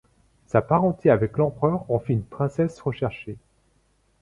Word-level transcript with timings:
Sa 0.47 0.63
parenté 0.63 1.11
avec 1.11 1.37
l'empereur 1.37 1.85
en 1.91 1.99
fit 1.99 2.13
une 2.13 2.23
princesse 2.23 2.81
recherchée. 2.81 3.37